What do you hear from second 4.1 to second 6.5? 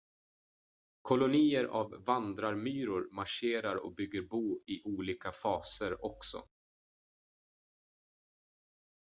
bo i olika faser också